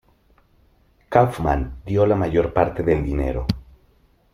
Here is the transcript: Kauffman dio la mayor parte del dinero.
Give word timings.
Kauffman 1.17 1.67
dio 1.85 2.07
la 2.07 2.15
mayor 2.15 2.51
parte 2.51 2.81
del 2.81 3.03
dinero. 3.03 3.45